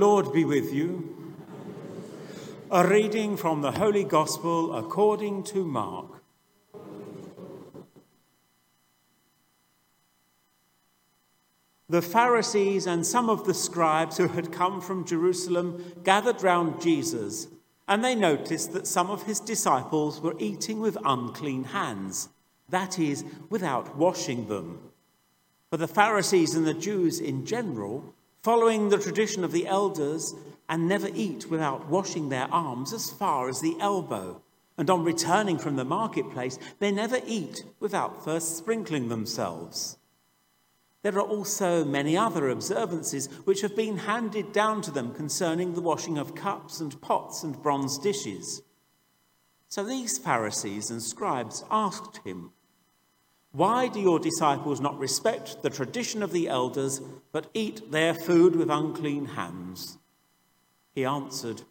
Lord 0.00 0.32
be 0.32 0.46
with 0.46 0.72
you. 0.72 1.34
A 2.70 2.88
reading 2.88 3.36
from 3.36 3.60
the 3.60 3.72
Holy 3.72 4.02
Gospel 4.02 4.74
according 4.74 5.42
to 5.44 5.62
Mark. 5.62 6.22
The 11.90 12.00
Pharisees 12.00 12.86
and 12.86 13.06
some 13.06 13.28
of 13.28 13.44
the 13.44 13.52
scribes 13.52 14.16
who 14.16 14.28
had 14.28 14.50
come 14.50 14.80
from 14.80 15.04
Jerusalem 15.04 15.84
gathered 16.02 16.42
round 16.42 16.80
Jesus, 16.80 17.48
and 17.86 18.02
they 18.02 18.14
noticed 18.14 18.72
that 18.72 18.86
some 18.86 19.10
of 19.10 19.24
his 19.24 19.38
disciples 19.38 20.22
were 20.22 20.36
eating 20.38 20.80
with 20.80 20.96
unclean 21.04 21.64
hands, 21.64 22.30
that 22.70 22.98
is, 22.98 23.22
without 23.50 23.98
washing 23.98 24.48
them. 24.48 24.78
For 25.68 25.76
the 25.76 25.86
Pharisees 25.86 26.54
and 26.54 26.66
the 26.66 26.72
Jews 26.72 27.20
in 27.20 27.44
general, 27.44 28.14
following 28.42 28.88
the 28.88 28.98
tradition 28.98 29.44
of 29.44 29.52
the 29.52 29.66
elders, 29.66 30.34
and 30.68 30.88
never 30.88 31.08
eat 31.14 31.50
without 31.50 31.88
washing 31.88 32.28
their 32.28 32.48
arms 32.52 32.92
as 32.92 33.10
far 33.10 33.48
as 33.48 33.60
the 33.60 33.76
elbow. 33.80 34.40
And 34.78 34.88
on 34.88 35.04
returning 35.04 35.58
from 35.58 35.76
the 35.76 35.84
marketplace, 35.84 36.58
they 36.78 36.90
never 36.90 37.20
eat 37.26 37.64
without 37.80 38.24
first 38.24 38.56
sprinkling 38.56 39.08
themselves. 39.08 39.98
There 41.02 41.16
are 41.18 41.26
also 41.26 41.84
many 41.84 42.16
other 42.16 42.48
observances 42.48 43.26
which 43.44 43.62
have 43.62 43.74
been 43.74 43.98
handed 43.98 44.52
down 44.52 44.80
to 44.82 44.90
them 44.90 45.12
concerning 45.14 45.74
the 45.74 45.80
washing 45.80 46.18
of 46.18 46.34
cups 46.34 46.80
and 46.80 46.98
pots 47.00 47.42
and 47.42 47.60
bronze 47.62 47.98
dishes. 47.98 48.62
So 49.68 49.82
these 49.82 50.18
Pharisees 50.18 50.90
and 50.90 51.02
scribes 51.02 51.64
asked 51.70 52.18
him, 52.24 52.52
Why 53.52 53.88
do 53.88 53.98
your 53.98 54.20
disciples 54.20 54.80
not 54.80 54.98
respect 54.98 55.62
the 55.62 55.70
tradition 55.70 56.22
of 56.22 56.30
the 56.30 56.48
elders, 56.48 57.00
but 57.32 57.50
eat 57.52 57.90
their 57.90 58.14
food 58.14 58.54
with 58.54 58.70
unclean 58.70 59.26
hands? 59.26 59.98
He 60.94 61.04
answered, 61.04 61.62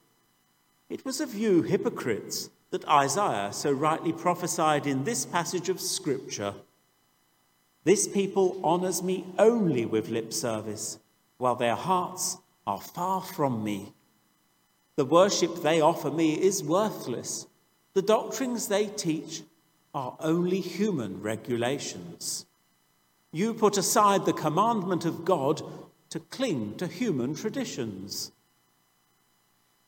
It 0.89 1.05
was 1.05 1.21
of 1.21 1.33
you, 1.33 1.61
hypocrites, 1.61 2.49
that 2.71 2.87
Isaiah 2.87 3.53
so 3.53 3.71
rightly 3.71 4.11
prophesied 4.11 4.85
in 4.87 5.03
this 5.05 5.25
passage 5.25 5.69
of 5.69 5.79
Scripture. 5.79 6.53
This 7.85 8.07
people 8.07 8.59
honors 8.63 9.01
me 9.01 9.25
only 9.37 9.85
with 9.85 10.09
lip 10.09 10.33
service, 10.33 10.99
while 11.37 11.55
their 11.55 11.75
hearts 11.75 12.37
are 12.67 12.81
far 12.81 13.21
from 13.21 13.63
me. 13.63 13.93
The 14.97 15.05
worship 15.05 15.61
they 15.61 15.79
offer 15.79 16.11
me 16.11 16.33
is 16.33 16.61
worthless. 16.61 17.47
The 17.93 18.01
doctrines 18.01 18.67
they 18.67 18.87
teach 18.87 19.43
are 19.93 20.17
only 20.19 20.59
human 20.59 21.21
regulations. 21.21 22.45
You 23.31 23.53
put 23.53 23.77
aside 23.77 24.25
the 24.25 24.33
commandment 24.33 25.05
of 25.05 25.25
God 25.25 25.61
to 26.09 26.19
cling 26.19 26.75
to 26.77 26.87
human 26.87 27.35
traditions. 27.35 28.31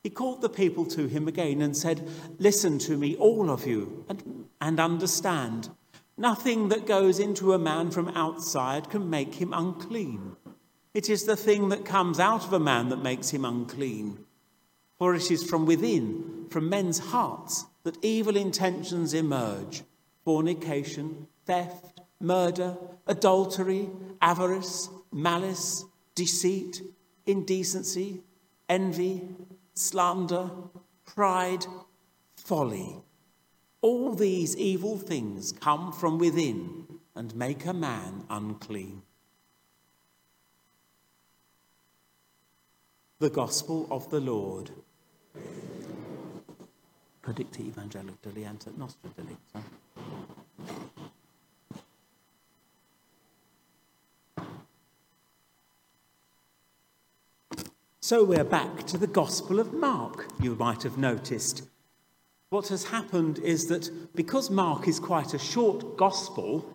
He 0.02 0.10
called 0.10 0.40
the 0.40 0.48
people 0.48 0.84
to 0.86 1.06
him 1.06 1.28
again 1.28 1.62
and 1.62 1.76
said, 1.76 2.08
Listen 2.38 2.78
to 2.80 2.96
me, 2.96 3.16
all 3.16 3.50
of 3.50 3.66
you, 3.66 4.04
and, 4.08 4.48
and 4.60 4.80
understand. 4.80 5.70
Nothing 6.16 6.68
that 6.68 6.86
goes 6.86 7.18
into 7.18 7.52
a 7.52 7.58
man 7.58 7.90
from 7.90 8.08
outside 8.08 8.90
can 8.90 9.08
make 9.08 9.34
him 9.34 9.52
unclean. 9.52 10.36
It 10.94 11.08
is 11.08 11.24
the 11.24 11.36
thing 11.36 11.68
that 11.70 11.84
comes 11.84 12.20
out 12.20 12.44
of 12.44 12.52
a 12.52 12.60
man 12.60 12.88
that 12.90 13.02
makes 13.02 13.30
him 13.30 13.44
unclean. 13.44 14.18
For 14.98 15.14
it 15.14 15.30
is 15.30 15.42
from 15.42 15.66
within, 15.66 16.46
from 16.50 16.68
men's 16.68 16.98
hearts, 16.98 17.66
that 17.84 18.04
evil 18.04 18.36
intentions 18.36 19.14
emerge 19.14 19.82
fornication, 20.24 21.26
theft, 21.46 22.00
murder, 22.20 22.76
adultery, 23.06 23.88
avarice, 24.20 24.88
malice, 25.12 25.84
deceit, 26.14 26.82
indecency, 27.26 28.22
envy, 28.68 29.22
slander, 29.74 30.50
pride, 31.04 31.66
folly. 32.36 32.96
All 33.80 34.14
these 34.14 34.56
evil 34.56 34.96
things 34.96 35.52
come 35.52 35.92
from 35.92 36.18
within 36.18 36.86
and 37.14 37.34
make 37.34 37.66
a 37.66 37.72
man 37.72 38.24
unclean. 38.30 39.02
The 43.18 43.30
Gospel 43.30 43.86
of 43.90 44.08
the 44.10 44.20
Lord. 44.20 44.70
Predicti 47.22 47.68
evangelic 47.68 48.20
delienta 48.20 48.76
nostra 48.76 49.10
delicta. 49.10 49.62
So 58.04 58.24
we're 58.24 58.42
back 58.42 58.84
to 58.88 58.98
the 58.98 59.06
Gospel 59.06 59.60
of 59.60 59.72
Mark, 59.72 60.26
you 60.40 60.56
might 60.56 60.82
have 60.82 60.98
noticed. 60.98 61.62
What 62.50 62.66
has 62.66 62.82
happened 62.82 63.38
is 63.38 63.66
that 63.66 64.16
because 64.16 64.50
Mark 64.50 64.88
is 64.88 64.98
quite 64.98 65.34
a 65.34 65.38
short 65.38 65.96
Gospel, 65.96 66.68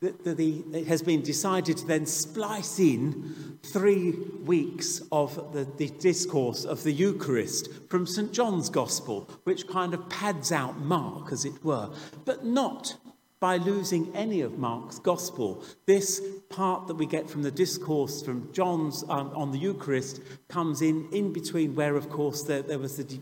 that 0.00 0.24
the, 0.24 0.64
it 0.72 0.88
has 0.88 1.02
been 1.02 1.22
decided 1.22 1.76
to 1.76 1.86
then 1.86 2.04
splice 2.04 2.80
in 2.80 3.60
three 3.62 4.10
weeks 4.44 5.00
of 5.12 5.52
the, 5.52 5.68
the 5.76 5.90
discourse 6.00 6.64
of 6.64 6.82
the 6.82 6.92
Eucharist 6.92 7.68
from 7.88 8.04
St. 8.04 8.32
John's 8.32 8.70
Gospel, 8.70 9.30
which 9.44 9.68
kind 9.68 9.94
of 9.94 10.08
pads 10.08 10.50
out 10.50 10.80
Mark, 10.80 11.30
as 11.30 11.44
it 11.44 11.64
were, 11.64 11.90
but 12.24 12.44
not 12.44 12.96
by 13.40 13.56
losing 13.56 14.14
any 14.14 14.42
of 14.42 14.58
Mark's 14.58 14.98
gospel. 14.98 15.64
This 15.86 16.20
part 16.50 16.86
that 16.86 16.94
we 16.94 17.06
get 17.06 17.28
from 17.28 17.42
the 17.42 17.50
discourse 17.50 18.22
from 18.22 18.52
John's 18.52 19.02
um, 19.08 19.32
on 19.34 19.50
the 19.50 19.58
Eucharist 19.58 20.20
comes 20.48 20.82
in 20.82 21.08
in 21.10 21.32
between 21.32 21.74
where, 21.74 21.96
of 21.96 22.10
course, 22.10 22.42
there, 22.42 22.60
there 22.62 22.78
was 22.78 22.98
the 22.98 23.18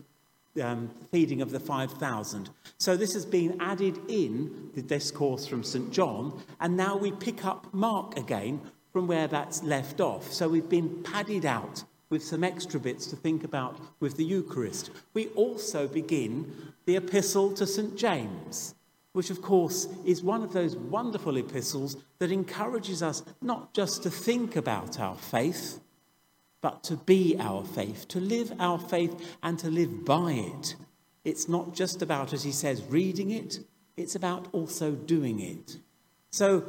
um, 0.60 0.90
feeding 1.12 1.40
of 1.40 1.50
the 1.50 1.60
5,000. 1.60 2.50
So 2.78 2.96
this 2.96 3.14
has 3.14 3.24
been 3.24 3.56
added 3.60 3.98
in 4.08 4.70
the 4.74 4.82
discourse 4.82 5.46
from 5.46 5.62
St. 5.62 5.92
John, 5.92 6.42
and 6.60 6.76
now 6.76 6.96
we 6.96 7.12
pick 7.12 7.44
up 7.44 7.72
Mark 7.72 8.18
again 8.18 8.60
from 8.92 9.06
where 9.06 9.28
that's 9.28 9.62
left 9.62 10.00
off. 10.00 10.32
So 10.32 10.48
we've 10.48 10.68
been 10.68 11.02
padded 11.04 11.46
out 11.46 11.84
with 12.10 12.24
some 12.24 12.42
extra 12.42 12.80
bits 12.80 13.06
to 13.06 13.16
think 13.16 13.44
about 13.44 13.78
with 14.00 14.16
the 14.16 14.24
Eucharist. 14.24 14.90
We 15.14 15.28
also 15.28 15.86
begin 15.86 16.72
the 16.86 16.96
epistle 16.96 17.52
to 17.52 17.66
St. 17.66 17.96
James 17.96 18.74
which 19.12 19.30
of 19.30 19.42
course 19.42 19.88
is 20.04 20.22
one 20.22 20.42
of 20.42 20.52
those 20.52 20.76
wonderful 20.76 21.36
epistles 21.36 21.96
that 22.18 22.30
encourages 22.30 23.02
us 23.02 23.22
not 23.40 23.72
just 23.74 24.02
to 24.02 24.10
think 24.10 24.56
about 24.56 25.00
our 25.00 25.16
faith, 25.16 25.80
but 26.60 26.82
to 26.84 26.96
be 26.96 27.36
our 27.38 27.64
faith, 27.64 28.08
to 28.08 28.20
live 28.20 28.52
our 28.58 28.78
faith 28.78 29.36
and 29.42 29.58
to 29.58 29.70
live 29.70 30.04
by 30.04 30.32
it. 30.32 30.74
It's 31.24 31.48
not 31.48 31.74
just 31.74 32.02
about, 32.02 32.32
as 32.32 32.44
he 32.44 32.52
says, 32.52 32.82
reading 32.82 33.30
it, 33.30 33.60
it's 33.96 34.14
about 34.14 34.48
also 34.52 34.92
doing 34.92 35.40
it. 35.40 35.78
So, 36.30 36.64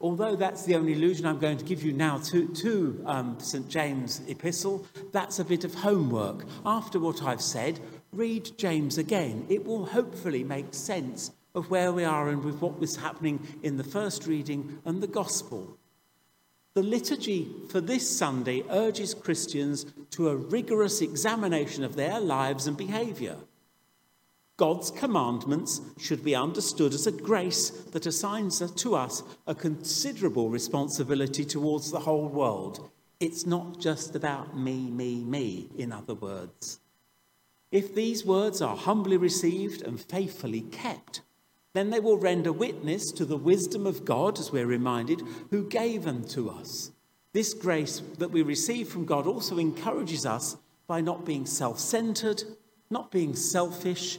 although 0.00 0.36
that's 0.36 0.64
the 0.64 0.76
only 0.76 0.94
allusion 0.94 1.26
I'm 1.26 1.38
going 1.38 1.58
to 1.58 1.64
give 1.64 1.82
you 1.82 1.92
now 1.92 2.18
to, 2.18 2.48
to 2.48 3.02
um, 3.06 3.40
St. 3.40 3.68
James' 3.68 4.22
epistle, 4.28 4.86
that's 5.12 5.38
a 5.38 5.44
bit 5.44 5.64
of 5.64 5.74
homework. 5.74 6.46
After 6.64 7.00
what 7.00 7.22
I've 7.22 7.42
said, 7.42 7.80
read 8.12 8.56
James 8.56 8.98
again. 8.98 9.46
It 9.48 9.64
will 9.66 9.86
hopefully 9.86 10.44
make 10.44 10.74
sense 10.74 11.32
of 11.54 11.70
where 11.70 11.92
we 11.92 12.04
are 12.04 12.28
and 12.28 12.44
with 12.44 12.60
what 12.60 12.78
was 12.78 12.96
happening 12.96 13.46
in 13.62 13.76
the 13.76 13.84
first 13.84 14.26
reading 14.26 14.78
and 14.84 15.02
the 15.02 15.06
gospel. 15.06 15.76
The 16.74 16.82
liturgy 16.82 17.48
for 17.68 17.80
this 17.80 18.08
Sunday 18.08 18.62
urges 18.70 19.12
Christians 19.12 19.86
to 20.10 20.28
a 20.28 20.36
rigorous 20.36 21.00
examination 21.00 21.82
of 21.82 21.96
their 21.96 22.20
lives 22.20 22.66
and 22.66 22.76
behaviour. 22.76 23.36
God's 24.56 24.90
commandments 24.90 25.80
should 25.98 26.22
be 26.22 26.34
understood 26.36 26.92
as 26.94 27.06
a 27.06 27.12
grace 27.12 27.70
that 27.70 28.06
assigns 28.06 28.60
to 28.70 28.94
us 28.94 29.22
a 29.46 29.54
considerable 29.54 30.50
responsibility 30.50 31.44
towards 31.44 31.90
the 31.90 32.00
whole 32.00 32.28
world. 32.28 32.90
It's 33.18 33.46
not 33.46 33.80
just 33.80 34.14
about 34.14 34.56
me, 34.56 34.90
me, 34.90 35.24
me, 35.24 35.70
in 35.76 35.92
other 35.92 36.14
words. 36.14 36.78
If 37.72 37.94
these 37.94 38.24
words 38.24 38.60
are 38.60 38.76
humbly 38.76 39.16
received 39.16 39.82
and 39.82 40.00
faithfully 40.00 40.60
kept, 40.60 41.22
then 41.72 41.90
they 41.90 42.00
will 42.00 42.18
render 42.18 42.52
witness 42.52 43.12
to 43.12 43.24
the 43.24 43.36
wisdom 43.36 43.86
of 43.86 44.04
God, 44.04 44.38
as 44.38 44.50
we're 44.50 44.66
reminded, 44.66 45.22
who 45.50 45.68
gave 45.68 46.04
them 46.04 46.24
to 46.28 46.50
us. 46.50 46.90
This 47.32 47.54
grace 47.54 48.02
that 48.18 48.32
we 48.32 48.42
receive 48.42 48.88
from 48.88 49.04
God 49.04 49.26
also 49.26 49.58
encourages 49.58 50.26
us 50.26 50.56
by 50.86 51.00
not 51.00 51.24
being 51.24 51.46
self 51.46 51.78
centered, 51.78 52.42
not 52.90 53.12
being 53.12 53.36
selfish, 53.36 54.18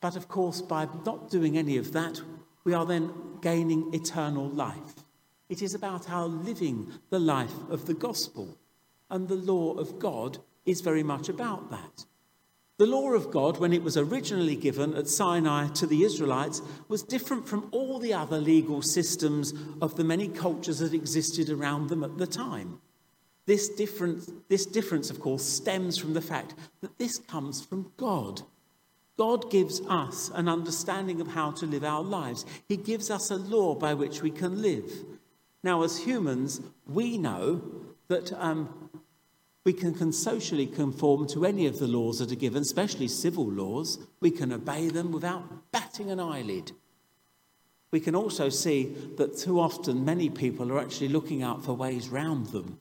But 0.00 0.16
of 0.16 0.28
course, 0.28 0.62
by 0.62 0.88
not 1.04 1.30
doing 1.30 1.58
any 1.58 1.76
of 1.76 1.92
that, 1.92 2.20
we 2.64 2.72
are 2.72 2.86
then 2.86 3.12
gaining 3.42 3.92
eternal 3.92 4.48
life. 4.48 5.04
It 5.48 5.62
is 5.62 5.74
about 5.74 6.10
our 6.10 6.26
living 6.26 6.92
the 7.10 7.18
life 7.18 7.54
of 7.68 7.86
the 7.86 7.94
gospel. 7.94 8.56
And 9.10 9.28
the 9.28 9.34
law 9.34 9.74
of 9.74 9.98
God 9.98 10.38
is 10.64 10.80
very 10.80 11.02
much 11.02 11.28
about 11.28 11.70
that. 11.70 12.06
The 12.80 12.86
law 12.86 13.12
of 13.12 13.30
God, 13.30 13.58
when 13.58 13.74
it 13.74 13.82
was 13.82 13.98
originally 13.98 14.56
given 14.56 14.94
at 14.94 15.06
Sinai 15.06 15.68
to 15.74 15.86
the 15.86 16.02
Israelites, 16.02 16.62
was 16.88 17.02
different 17.02 17.46
from 17.46 17.68
all 17.72 17.98
the 17.98 18.14
other 18.14 18.38
legal 18.38 18.80
systems 18.80 19.52
of 19.82 19.96
the 19.96 20.02
many 20.02 20.28
cultures 20.28 20.78
that 20.78 20.94
existed 20.94 21.50
around 21.50 21.90
them 21.90 22.02
at 22.02 22.16
the 22.16 22.26
time. 22.26 22.80
This 23.44 23.68
difference, 23.68 24.32
this 24.48 24.64
difference, 24.64 25.10
of 25.10 25.20
course, 25.20 25.44
stems 25.44 25.98
from 25.98 26.14
the 26.14 26.22
fact 26.22 26.54
that 26.80 26.96
this 26.96 27.18
comes 27.18 27.62
from 27.62 27.92
God. 27.98 28.40
God 29.18 29.50
gives 29.50 29.82
us 29.82 30.30
an 30.34 30.48
understanding 30.48 31.20
of 31.20 31.28
how 31.28 31.50
to 31.50 31.66
live 31.66 31.84
our 31.84 32.02
lives. 32.02 32.46
He 32.66 32.78
gives 32.78 33.10
us 33.10 33.30
a 33.30 33.36
law 33.36 33.74
by 33.74 33.92
which 33.92 34.22
we 34.22 34.30
can 34.30 34.62
live. 34.62 34.90
Now, 35.62 35.82
as 35.82 35.98
humans, 35.98 36.62
we 36.86 37.18
know 37.18 37.60
that 38.08 38.32
um, 38.32 38.90
we 39.64 39.72
can, 39.72 40.12
socially 40.12 40.66
conform 40.66 41.26
to 41.28 41.44
any 41.44 41.66
of 41.66 41.78
the 41.78 41.86
laws 41.86 42.18
that 42.18 42.32
are 42.32 42.36
given, 42.36 42.62
especially 42.62 43.08
civil 43.08 43.46
laws. 43.50 43.98
We 44.20 44.30
can 44.30 44.52
obey 44.52 44.88
them 44.88 45.12
without 45.12 45.70
batting 45.70 46.10
an 46.10 46.18
eyelid. 46.18 46.72
We 47.90 48.00
can 48.00 48.14
also 48.14 48.48
see 48.48 48.94
that 49.16 49.36
too 49.36 49.60
often 49.60 50.04
many 50.04 50.30
people 50.30 50.72
are 50.72 50.80
actually 50.80 51.08
looking 51.08 51.42
out 51.42 51.64
for 51.64 51.74
ways 51.74 52.08
round 52.08 52.46
them. 52.46 52.78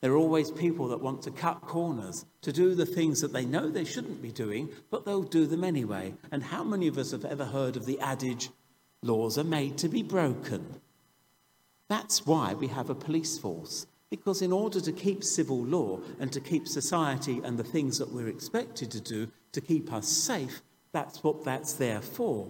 There 0.00 0.12
are 0.12 0.16
always 0.16 0.50
people 0.50 0.88
that 0.88 1.02
want 1.02 1.22
to 1.22 1.30
cut 1.30 1.60
corners, 1.60 2.24
to 2.40 2.52
do 2.52 2.74
the 2.74 2.86
things 2.86 3.20
that 3.20 3.34
they 3.34 3.44
know 3.44 3.68
they 3.68 3.84
shouldn't 3.84 4.22
be 4.22 4.32
doing, 4.32 4.70
but 4.90 5.04
they'll 5.04 5.22
do 5.22 5.46
them 5.46 5.62
anyway. 5.62 6.14
And 6.32 6.42
how 6.42 6.64
many 6.64 6.88
of 6.88 6.96
us 6.96 7.10
have 7.10 7.26
ever 7.26 7.44
heard 7.44 7.76
of 7.76 7.84
the 7.84 8.00
adage, 8.00 8.48
laws 9.02 9.36
are 9.36 9.44
made 9.44 9.76
to 9.78 9.88
be 9.88 10.02
broken? 10.02 10.80
That's 11.88 12.24
why 12.24 12.54
we 12.54 12.68
have 12.68 12.88
a 12.88 12.94
police 12.94 13.38
force. 13.38 13.86
Because 14.10 14.42
in 14.42 14.52
order 14.52 14.80
to 14.80 14.92
keep 14.92 15.22
civil 15.22 15.62
law 15.62 16.00
and 16.18 16.32
to 16.32 16.40
keep 16.40 16.66
society 16.66 17.40
and 17.44 17.56
the 17.56 17.64
things 17.64 17.98
that 17.98 18.12
we're 18.12 18.28
expected 18.28 18.90
to 18.90 19.00
do 19.00 19.28
to 19.52 19.60
keep 19.60 19.92
us 19.92 20.08
safe, 20.08 20.62
that's 20.92 21.22
what 21.22 21.44
that's 21.44 21.74
there 21.74 22.00
for. 22.00 22.48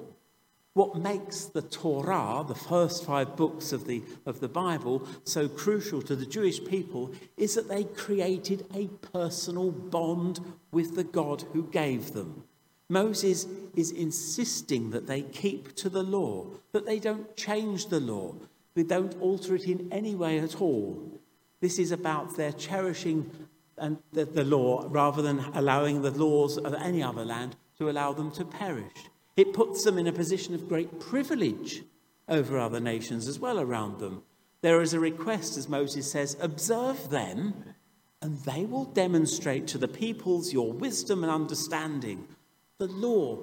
What 0.72 0.96
makes 0.96 1.46
the 1.46 1.62
Torah, 1.62 2.44
the 2.46 2.54
first 2.54 3.04
five 3.04 3.36
books 3.36 3.72
of 3.72 3.86
the, 3.86 4.02
of 4.24 4.40
the 4.40 4.48
Bible, 4.48 5.06
so 5.24 5.48
crucial 5.48 6.00
to 6.02 6.16
the 6.16 6.24
Jewish 6.24 6.64
people 6.64 7.12
is 7.36 7.56
that 7.56 7.68
they 7.68 7.84
created 7.84 8.66
a 8.74 8.86
personal 9.12 9.72
bond 9.72 10.40
with 10.70 10.94
the 10.94 11.04
God 11.04 11.44
who 11.52 11.64
gave 11.64 12.12
them. 12.12 12.44
Moses 12.88 13.46
is 13.76 13.90
insisting 13.90 14.90
that 14.90 15.06
they 15.06 15.22
keep 15.22 15.74
to 15.76 15.88
the 15.88 16.02
law, 16.02 16.46
that 16.72 16.86
they 16.86 16.98
don't 16.98 17.36
change 17.36 17.86
the 17.86 18.00
law, 18.00 18.34
they 18.74 18.82
don't 18.82 19.20
alter 19.20 19.56
it 19.56 19.64
in 19.64 19.88
any 19.92 20.14
way 20.14 20.38
at 20.38 20.60
all. 20.60 21.19
This 21.60 21.78
is 21.78 21.92
about 21.92 22.36
their 22.36 22.52
cherishing 22.52 23.30
and 23.76 23.98
the, 24.12 24.24
the 24.24 24.44
law 24.44 24.86
rather 24.88 25.22
than 25.22 25.40
allowing 25.54 26.02
the 26.02 26.10
laws 26.10 26.58
of 26.58 26.74
any 26.74 27.02
other 27.02 27.24
land 27.24 27.56
to 27.78 27.88
allow 27.88 28.12
them 28.12 28.30
to 28.32 28.44
perish. 28.44 28.92
It 29.36 29.52
puts 29.52 29.84
them 29.84 29.98
in 29.98 30.06
a 30.06 30.12
position 30.12 30.54
of 30.54 30.68
great 30.68 31.00
privilege 31.00 31.82
over 32.28 32.58
other 32.58 32.80
nations 32.80 33.26
as 33.26 33.38
well 33.38 33.58
around 33.58 33.98
them. 33.98 34.22
There 34.62 34.82
is 34.82 34.92
a 34.92 35.00
request, 35.00 35.56
as 35.56 35.68
Moses 35.68 36.10
says, 36.10 36.36
observe 36.40 37.08
them, 37.08 37.54
and 38.20 38.38
they 38.40 38.66
will 38.66 38.84
demonstrate 38.84 39.66
to 39.68 39.78
the 39.78 39.88
peoples 39.88 40.52
your 40.52 40.72
wisdom 40.72 41.24
and 41.24 41.32
understanding. 41.32 42.28
The 42.78 42.88
law 42.88 43.38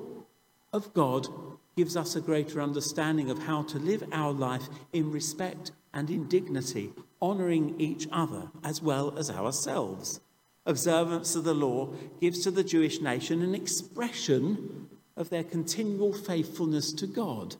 of 0.71 0.93
God 0.93 1.27
gives 1.75 1.97
us 1.97 2.15
a 2.15 2.21
greater 2.21 2.61
understanding 2.61 3.31
of 3.31 3.39
how 3.39 3.63
to 3.63 3.79
live 3.79 4.03
our 4.11 4.31
life 4.31 4.67
in 4.93 5.11
respect 5.11 5.71
and 5.93 6.09
in 6.11 6.27
dignity, 6.27 6.93
honouring 7.21 7.79
each 7.79 8.07
other 8.11 8.49
as 8.63 8.81
well 8.81 9.17
as 9.17 9.29
ourselves. 9.29 10.19
Observance 10.65 11.35
of 11.35 11.43
the 11.43 11.53
law 11.53 11.89
gives 12.19 12.43
to 12.43 12.51
the 12.51 12.63
Jewish 12.63 12.99
nation 13.01 13.41
an 13.41 13.55
expression 13.55 14.89
of 15.15 15.29
their 15.29 15.43
continual 15.43 16.13
faithfulness 16.13 16.91
to 16.93 17.07
God. 17.07 17.55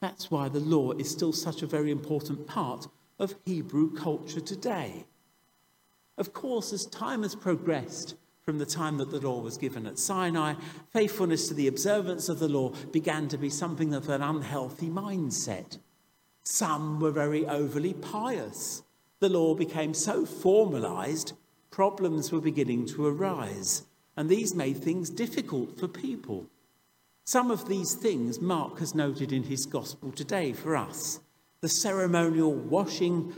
That's 0.00 0.30
why 0.30 0.48
the 0.48 0.60
law 0.60 0.92
is 0.92 1.10
still 1.10 1.32
such 1.32 1.62
a 1.62 1.66
very 1.66 1.90
important 1.90 2.46
part 2.46 2.88
of 3.18 3.36
Hebrew 3.46 3.94
culture 3.94 4.40
today. 4.40 5.04
Of 6.18 6.32
course, 6.32 6.72
as 6.72 6.86
time 6.86 7.22
has 7.22 7.34
progressed 7.34 8.16
from 8.42 8.58
the 8.58 8.66
time 8.66 8.98
that 8.98 9.10
the 9.10 9.20
law 9.20 9.40
was 9.40 9.56
given 9.56 9.86
at 9.86 9.98
Sinai, 9.98 10.54
faithfulness 10.92 11.48
to 11.48 11.54
the 11.54 11.66
observance 11.66 12.28
of 12.28 12.38
the 12.38 12.48
law 12.48 12.70
began 12.92 13.26
to 13.28 13.38
be 13.38 13.48
something 13.48 13.94
of 13.94 14.08
an 14.10 14.20
unhealthy 14.20 14.88
mindset. 14.88 15.78
Some 16.44 17.00
were 17.00 17.10
very 17.10 17.46
overly 17.46 17.94
pious. 17.94 18.82
The 19.20 19.30
law 19.30 19.54
became 19.54 19.94
so 19.94 20.26
formalized, 20.26 21.32
problems 21.70 22.30
were 22.30 22.40
beginning 22.40 22.86
to 22.88 23.06
arise, 23.06 23.84
and 24.16 24.28
these 24.28 24.54
made 24.54 24.76
things 24.76 25.08
difficult 25.08 25.78
for 25.78 25.88
people. 25.88 26.46
Some 27.24 27.50
of 27.50 27.66
these 27.66 27.94
things 27.94 28.40
Mark 28.40 28.78
has 28.80 28.94
noted 28.94 29.32
in 29.32 29.44
his 29.44 29.64
gospel 29.64 30.12
today 30.12 30.52
for 30.52 30.76
us. 30.76 31.20
The 31.62 31.68
ceremonial 31.70 32.52
washing 32.52 33.32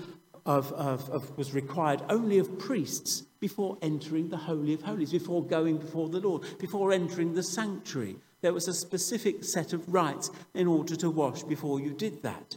of, 0.44 0.73
of, 0.73 1.08
of, 1.11 1.38
was 1.38 1.55
required 1.55 2.03
only 2.08 2.38
of 2.38 2.58
priests 2.58 3.23
before 3.38 3.79
entering 3.82 4.29
the 4.29 4.37
Holy 4.37 4.75
of 4.75 4.82
Holies, 4.82 5.12
before 5.12 5.44
going 5.44 5.79
before 5.79 6.08
the 6.08 6.20
Lord, 6.20 6.43
before 6.58 6.93
entering 6.93 7.35
the 7.35 7.43
sanctuary. 7.44 8.17
There 8.41 8.53
was 8.53 8.67
a 8.67 8.75
specific 8.75 9.44
set 9.44 9.73
of 9.73 9.93
rites 9.93 10.31
in 10.55 10.67
order 10.67 10.97
to 10.97 11.11
wash 11.11 11.44
before 11.44 11.79
you 11.79 11.93
did 11.93 12.23
that. 12.23 12.56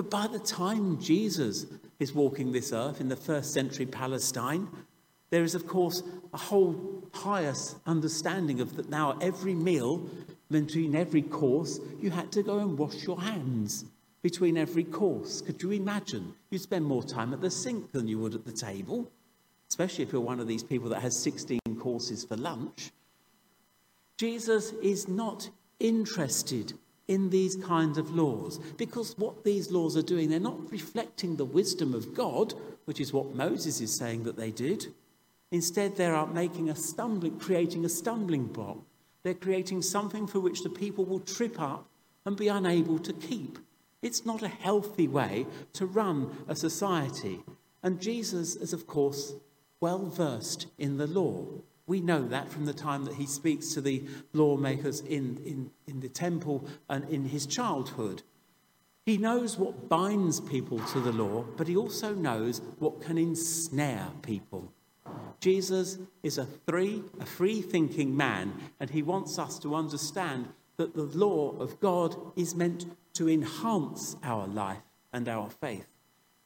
But 0.00 0.08
by 0.08 0.28
the 0.28 0.38
time 0.38 0.98
Jesus 0.98 1.66
is 1.98 2.14
walking 2.14 2.52
this 2.52 2.72
earth 2.72 3.02
in 3.02 3.10
the 3.10 3.16
first 3.16 3.52
century 3.52 3.84
Palestine, 3.84 4.66
there 5.28 5.42
is, 5.42 5.54
of 5.54 5.66
course, 5.66 6.02
a 6.32 6.38
whole 6.38 6.72
pious 7.12 7.76
understanding 7.84 8.62
of 8.62 8.76
that 8.76 8.88
now 8.88 9.18
every 9.20 9.52
meal, 9.52 10.08
between 10.50 10.96
every 10.96 11.20
course, 11.20 11.80
you 12.00 12.10
had 12.10 12.32
to 12.32 12.42
go 12.42 12.60
and 12.60 12.78
wash 12.78 13.02
your 13.02 13.20
hands 13.20 13.84
between 14.22 14.56
every 14.56 14.84
course. 14.84 15.42
Could 15.42 15.62
you 15.62 15.72
imagine? 15.72 16.32
You'd 16.48 16.62
spend 16.62 16.86
more 16.86 17.02
time 17.02 17.34
at 17.34 17.42
the 17.42 17.50
sink 17.50 17.92
than 17.92 18.08
you 18.08 18.18
would 18.20 18.34
at 18.34 18.46
the 18.46 18.52
table, 18.52 19.06
especially 19.68 20.04
if 20.04 20.12
you're 20.12 20.22
one 20.22 20.40
of 20.40 20.48
these 20.48 20.64
people 20.64 20.88
that 20.88 21.02
has 21.02 21.14
16 21.14 21.60
courses 21.78 22.24
for 22.24 22.38
lunch. 22.38 22.90
Jesus 24.16 24.72
is 24.80 25.08
not 25.08 25.50
interested 25.78 26.72
in 27.10 27.28
these 27.30 27.56
kinds 27.56 27.98
of 27.98 28.14
laws. 28.14 28.58
Because 28.76 29.18
what 29.18 29.42
these 29.42 29.72
laws 29.72 29.96
are 29.96 30.02
doing, 30.02 30.30
they're 30.30 30.38
not 30.38 30.70
reflecting 30.70 31.34
the 31.34 31.44
wisdom 31.44 31.92
of 31.92 32.14
God, 32.14 32.54
which 32.84 33.00
is 33.00 33.12
what 33.12 33.34
Moses 33.34 33.80
is 33.80 33.92
saying 33.92 34.22
that 34.22 34.36
they 34.36 34.52
did. 34.52 34.86
Instead, 35.50 35.96
they 35.96 36.06
are 36.06 36.28
making 36.28 36.70
a 36.70 36.76
stumbling, 36.76 37.36
creating 37.40 37.84
a 37.84 37.88
stumbling 37.88 38.46
block. 38.46 38.78
They're 39.24 39.34
creating 39.34 39.82
something 39.82 40.28
for 40.28 40.38
which 40.38 40.62
the 40.62 40.70
people 40.70 41.04
will 41.04 41.18
trip 41.18 41.60
up 41.60 41.88
and 42.24 42.36
be 42.36 42.46
unable 42.46 43.00
to 43.00 43.12
keep. 43.12 43.58
It's 44.02 44.24
not 44.24 44.44
a 44.44 44.48
healthy 44.48 45.08
way 45.08 45.46
to 45.72 45.86
run 45.86 46.44
a 46.46 46.54
society. 46.54 47.42
And 47.82 48.00
Jesus 48.00 48.54
is, 48.54 48.72
of 48.72 48.86
course, 48.86 49.34
well 49.80 50.06
versed 50.06 50.68
in 50.78 50.96
the 50.96 51.08
law. 51.08 51.44
We 51.90 52.00
know 52.00 52.22
that 52.28 52.48
from 52.48 52.66
the 52.66 52.72
time 52.72 53.04
that 53.06 53.14
he 53.14 53.26
speaks 53.26 53.74
to 53.74 53.80
the 53.80 54.04
lawmakers 54.32 55.00
in, 55.00 55.42
in, 55.44 55.72
in 55.88 55.98
the 55.98 56.08
temple 56.08 56.64
and 56.88 57.02
in 57.10 57.24
his 57.24 57.46
childhood. 57.46 58.22
He 59.04 59.18
knows 59.18 59.58
what 59.58 59.88
binds 59.88 60.38
people 60.38 60.78
to 60.78 61.00
the 61.00 61.10
law, 61.10 61.46
but 61.56 61.66
he 61.66 61.74
also 61.74 62.14
knows 62.14 62.60
what 62.78 63.02
can 63.02 63.18
ensnare 63.18 64.06
people. 64.22 64.72
Jesus 65.40 65.98
is 66.22 66.38
a 66.38 66.46
free, 66.68 67.02
a 67.18 67.26
free 67.26 67.60
thinking 67.60 68.16
man, 68.16 68.52
and 68.78 68.90
he 68.90 69.02
wants 69.02 69.36
us 69.36 69.58
to 69.58 69.74
understand 69.74 70.48
that 70.76 70.94
the 70.94 71.02
law 71.02 71.58
of 71.58 71.80
God 71.80 72.14
is 72.36 72.54
meant 72.54 72.86
to 73.14 73.28
enhance 73.28 74.14
our 74.22 74.46
life 74.46 74.84
and 75.12 75.28
our 75.28 75.50
faith. 75.50 75.88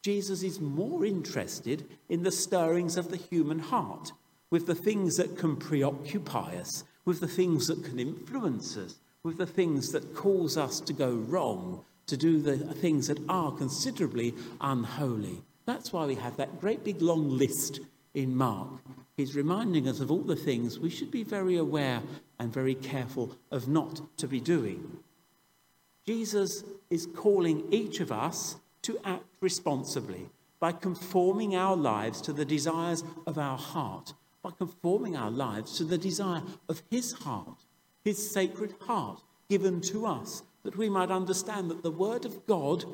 Jesus 0.00 0.42
is 0.42 0.58
more 0.58 1.04
interested 1.04 1.86
in 2.08 2.22
the 2.22 2.32
stirrings 2.32 2.96
of 2.96 3.10
the 3.10 3.18
human 3.18 3.58
heart 3.58 4.12
with 4.54 4.66
the 4.66 4.74
things 4.76 5.16
that 5.16 5.36
can 5.36 5.56
preoccupy 5.56 6.54
us, 6.54 6.84
with 7.04 7.18
the 7.18 7.26
things 7.26 7.66
that 7.66 7.82
can 7.82 7.98
influence 7.98 8.76
us, 8.76 8.94
with 9.24 9.36
the 9.36 9.44
things 9.44 9.90
that 9.90 10.14
cause 10.14 10.56
us 10.56 10.78
to 10.78 10.92
go 10.92 11.10
wrong, 11.10 11.84
to 12.06 12.16
do 12.16 12.40
the 12.40 12.56
things 12.74 13.08
that 13.08 13.18
are 13.28 13.50
considerably 13.50 14.32
unholy. 14.60 15.42
That's 15.66 15.92
why 15.92 16.06
we 16.06 16.14
have 16.14 16.36
that 16.36 16.60
great 16.60 16.84
big 16.84 17.02
long 17.02 17.36
list 17.36 17.80
in 18.14 18.36
Mark. 18.36 18.68
He's 19.16 19.34
reminding 19.34 19.88
us 19.88 19.98
of 19.98 20.12
all 20.12 20.22
the 20.22 20.36
things 20.36 20.78
we 20.78 20.88
should 20.88 21.10
be 21.10 21.24
very 21.24 21.56
aware 21.56 22.00
and 22.38 22.52
very 22.52 22.76
careful 22.76 23.36
of 23.50 23.66
not 23.66 24.02
to 24.18 24.28
be 24.28 24.38
doing. 24.38 24.98
Jesus 26.06 26.62
is 26.90 27.08
calling 27.16 27.64
each 27.72 27.98
of 27.98 28.12
us 28.12 28.54
to 28.82 29.00
act 29.04 29.26
responsibly 29.40 30.28
by 30.60 30.70
conforming 30.70 31.56
our 31.56 31.74
lives 31.74 32.20
to 32.20 32.32
the 32.32 32.44
desires 32.44 33.02
of 33.26 33.36
our 33.36 33.58
heart 33.58 34.14
by 34.44 34.50
conforming 34.50 35.16
our 35.16 35.30
lives 35.30 35.78
to 35.78 35.84
the 35.84 35.98
desire 35.98 36.42
of 36.68 36.82
his 36.90 37.12
heart. 37.12 37.64
his 38.04 38.30
sacred 38.30 38.74
heart 38.82 39.22
given 39.48 39.80
to 39.80 40.06
us, 40.06 40.42
that 40.62 40.76
we 40.76 40.88
might 40.88 41.10
understand 41.10 41.70
that 41.70 41.82
the 41.82 41.90
word 41.90 42.24
of 42.24 42.46
God 42.46 42.84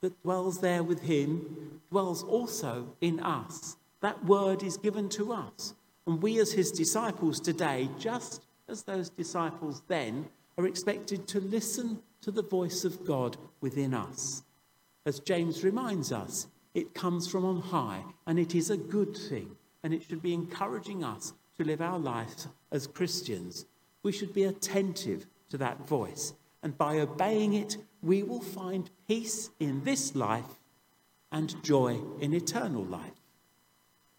that 0.00 0.22
dwells 0.22 0.60
there 0.60 0.82
with 0.82 1.02
him 1.02 1.80
dwells 1.90 2.22
also 2.22 2.96
in 3.00 3.20
us. 3.20 3.76
That 4.00 4.24
word 4.24 4.62
is 4.62 4.76
given 4.76 5.08
to 5.10 5.32
us. 5.32 5.74
And 6.06 6.22
we, 6.22 6.38
as 6.40 6.52
his 6.52 6.72
disciples 6.72 7.38
today, 7.38 7.88
just 7.98 8.42
as 8.68 8.82
those 8.82 9.10
disciples 9.10 9.82
then, 9.86 10.28
are 10.58 10.66
expected 10.66 11.26
to 11.28 11.40
listen 11.40 12.00
to 12.20 12.30
the 12.30 12.42
voice 12.42 12.84
of 12.84 13.04
God 13.04 13.36
within 13.60 13.94
us. 13.94 14.42
As 15.06 15.20
James 15.20 15.64
reminds 15.64 16.12
us, 16.12 16.48
it 16.74 16.94
comes 16.94 17.28
from 17.28 17.44
on 17.44 17.60
high 17.60 18.02
and 18.26 18.38
it 18.38 18.54
is 18.54 18.70
a 18.70 18.76
good 18.76 19.16
thing, 19.16 19.56
and 19.82 19.92
it 19.92 20.02
should 20.02 20.22
be 20.22 20.34
encouraging 20.34 21.02
us 21.04 21.32
to 21.56 21.64
live 21.64 21.80
our 21.80 21.98
lives 21.98 22.48
as 22.70 22.86
Christians. 22.86 23.66
We 24.02 24.12
should 24.12 24.32
be 24.32 24.44
attentive 24.44 25.26
to 25.50 25.58
that 25.58 25.86
voice, 25.86 26.34
and 26.62 26.76
by 26.78 26.98
obeying 26.98 27.54
it, 27.54 27.76
we 28.02 28.22
will 28.22 28.40
find 28.40 28.90
peace 29.06 29.50
in 29.60 29.84
this 29.84 30.14
life 30.14 30.60
and 31.30 31.62
joy 31.62 32.00
in 32.20 32.34
eternal 32.34 32.84
life. 32.84 33.20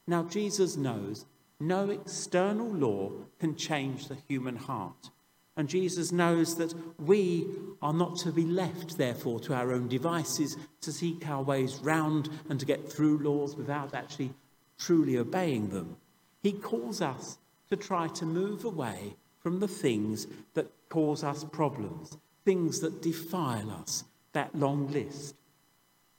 Now, 0.07 0.23
Jesus 0.23 0.75
knows 0.75 1.25
no 1.59 1.89
external 1.89 2.67
law 2.67 3.11
can 3.39 3.55
change 3.55 4.07
the 4.07 4.17
human 4.27 4.57
heart. 4.57 5.11
And 5.55 5.69
Jesus 5.69 6.11
knows 6.11 6.55
that 6.55 6.73
we 6.99 7.47
are 7.81 7.93
not 7.93 8.17
to 8.17 8.31
be 8.31 8.43
left, 8.43 8.97
therefore, 8.97 9.39
to 9.41 9.53
our 9.53 9.71
own 9.71 9.87
devices 9.87 10.57
to 10.81 10.91
seek 10.91 11.27
our 11.27 11.43
ways 11.43 11.79
round 11.83 12.29
and 12.49 12.59
to 12.59 12.65
get 12.65 12.91
through 12.91 13.19
laws 13.19 13.55
without 13.55 13.93
actually 13.93 14.33
truly 14.77 15.17
obeying 15.17 15.69
them. 15.69 15.97
He 16.41 16.51
calls 16.51 17.01
us 17.01 17.37
to 17.69 17.75
try 17.75 18.07
to 18.09 18.25
move 18.25 18.65
away 18.65 19.15
from 19.39 19.59
the 19.59 19.67
things 19.67 20.27
that 20.53 20.71
cause 20.89 21.23
us 21.23 21.43
problems, 21.43 22.17
things 22.45 22.79
that 22.81 23.01
defile 23.01 23.71
us, 23.71 24.03
that 24.33 24.55
long 24.55 24.87
list. 24.91 25.35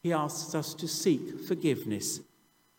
He 0.03 0.13
asks 0.13 0.55
us 0.55 0.75
to 0.75 0.89
seek 0.89 1.41
forgiveness. 1.41 2.21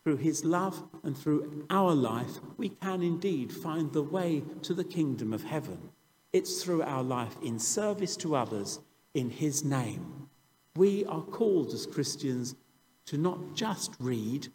Through 0.04 0.18
his 0.18 0.44
love 0.44 0.84
and 1.02 1.18
through 1.18 1.66
our 1.68 1.92
life, 1.92 2.38
we 2.56 2.68
can 2.68 3.02
indeed 3.02 3.52
find 3.52 3.92
the 3.92 4.02
way 4.02 4.44
to 4.62 4.72
the 4.72 4.84
kingdom 4.84 5.32
of 5.32 5.42
heaven. 5.42 5.90
It's 6.32 6.62
through 6.62 6.82
our 6.82 7.02
life 7.02 7.34
in 7.42 7.58
service 7.58 8.14
to 8.18 8.36
others 8.36 8.80
in 9.14 9.30
His 9.30 9.64
name. 9.64 10.28
We 10.76 11.06
are 11.06 11.22
called 11.22 11.72
as 11.72 11.86
Christians 11.86 12.54
to 13.06 13.16
not 13.16 13.54
just 13.54 13.94
read, 13.98 14.48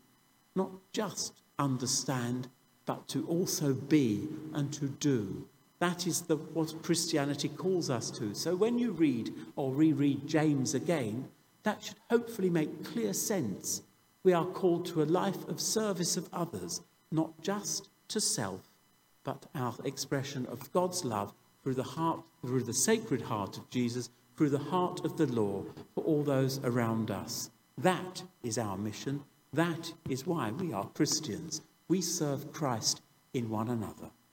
not 0.56 0.72
just 0.92 1.34
understand, 1.58 2.48
but 2.86 3.08
to 3.10 3.26
also 3.28 3.74
be 3.74 4.28
and 4.54 4.74
to 4.74 4.88
do. 4.88 5.48
That 5.80 6.06
is 6.06 6.22
the, 6.22 6.36
what 6.36 6.84
Christianity 6.84 7.50
calls 7.50 7.90
us 7.90 8.12
to. 8.12 8.36
So 8.36 8.56
when 8.56 8.78
you 8.78 8.92
read 8.92 9.34
or 9.56 9.74
reread 9.74 10.28
James 10.28 10.74
again, 10.76 11.30
that 11.64 11.84
should 11.84 11.98
hopefully 12.10 12.50
make 12.50 12.86
clear 12.86 13.14
sense. 13.14 13.82
We 14.24 14.34
are 14.34 14.46
called 14.46 14.86
to 14.88 15.02
a 15.02 15.06
life 15.06 15.48
of 15.48 15.60
service 15.60 16.18
of 16.18 16.30
others, 16.32 16.82
not 17.12 17.42
just 17.42 17.90
to 18.10 18.22
self, 18.22 18.70
but 19.24 19.48
our 19.56 19.76
expression 19.84 20.46
of 20.48 20.72
God's 20.72 21.04
love 21.04 21.34
through 21.64 21.76
the 21.76 21.84
heart, 21.84 22.22
through 22.42 22.64
the 22.64 22.74
sacred 22.74 23.22
heart 23.22 23.58
of 23.58 23.70
Jesus, 23.70 24.10
through 24.38 24.50
the 24.50 24.60
heart 24.60 25.06
of 25.06 25.18
the 25.18 25.28
law 25.28 25.64
for 25.94 26.04
all 26.04 26.24
those 26.24 26.60
around 26.64 27.12
us. 27.12 27.50
That 27.78 28.24
is 28.44 28.58
our 28.58 28.78
mission. 28.78 29.24
That 29.54 29.94
is 30.10 30.26
why 30.26 30.52
we 30.52 30.72
are 30.72 30.88
Christians. 30.88 31.62
We 31.90 32.00
serve 32.00 32.54
Christ 32.54 33.02
in 33.34 33.50
one 33.50 33.68
another. 33.68 34.12